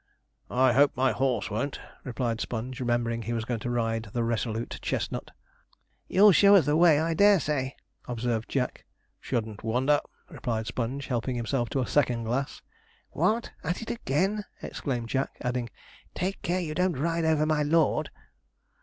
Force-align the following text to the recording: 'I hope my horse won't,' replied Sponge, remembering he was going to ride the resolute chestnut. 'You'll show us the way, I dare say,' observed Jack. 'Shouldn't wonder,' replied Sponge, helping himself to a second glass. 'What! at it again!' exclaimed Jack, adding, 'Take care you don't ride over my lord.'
'I 0.49 0.73
hope 0.73 0.97
my 0.97 1.11
horse 1.11 1.51
won't,' 1.51 1.79
replied 2.03 2.41
Sponge, 2.41 2.79
remembering 2.79 3.21
he 3.21 3.33
was 3.33 3.45
going 3.45 3.59
to 3.59 3.69
ride 3.69 4.09
the 4.13 4.23
resolute 4.23 4.79
chestnut. 4.81 5.29
'You'll 6.07 6.31
show 6.31 6.55
us 6.55 6.65
the 6.65 6.75
way, 6.75 6.99
I 6.99 7.13
dare 7.13 7.39
say,' 7.39 7.75
observed 8.07 8.49
Jack. 8.49 8.83
'Shouldn't 9.19 9.63
wonder,' 9.63 9.99
replied 10.27 10.65
Sponge, 10.65 11.05
helping 11.05 11.35
himself 11.35 11.69
to 11.69 11.81
a 11.81 11.85
second 11.85 12.23
glass. 12.23 12.63
'What! 13.11 13.51
at 13.63 13.83
it 13.83 13.91
again!' 13.91 14.43
exclaimed 14.63 15.07
Jack, 15.09 15.37
adding, 15.41 15.69
'Take 16.15 16.41
care 16.41 16.59
you 16.59 16.73
don't 16.73 16.97
ride 16.97 17.23
over 17.23 17.45
my 17.45 17.61
lord.' 17.61 18.09